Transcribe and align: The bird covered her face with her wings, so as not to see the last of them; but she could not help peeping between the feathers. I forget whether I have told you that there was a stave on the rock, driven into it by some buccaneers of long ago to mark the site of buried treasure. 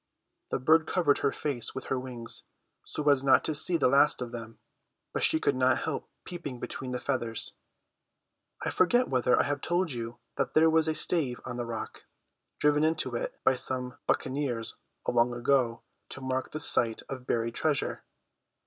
The 0.49 0.57
bird 0.57 0.87
covered 0.87 1.19
her 1.19 1.31
face 1.31 1.75
with 1.75 1.85
her 1.85 1.99
wings, 1.99 2.45
so 2.83 3.07
as 3.07 3.23
not 3.23 3.43
to 3.43 3.53
see 3.53 3.77
the 3.77 3.87
last 3.87 4.19
of 4.19 4.31
them; 4.31 4.57
but 5.13 5.23
she 5.23 5.39
could 5.39 5.55
not 5.55 5.83
help 5.83 6.09
peeping 6.25 6.59
between 6.59 6.89
the 6.89 6.99
feathers. 6.99 7.53
I 8.63 8.71
forget 8.71 9.09
whether 9.09 9.39
I 9.39 9.43
have 9.43 9.61
told 9.61 9.91
you 9.91 10.17
that 10.37 10.55
there 10.55 10.71
was 10.71 10.87
a 10.87 10.95
stave 10.95 11.39
on 11.45 11.57
the 11.57 11.67
rock, 11.67 12.05
driven 12.57 12.83
into 12.83 13.15
it 13.15 13.39
by 13.43 13.55
some 13.55 13.99
buccaneers 14.07 14.75
of 15.05 15.13
long 15.13 15.35
ago 15.35 15.83
to 16.09 16.19
mark 16.21 16.49
the 16.49 16.59
site 16.59 17.03
of 17.07 17.27
buried 17.27 17.53
treasure. 17.53 18.03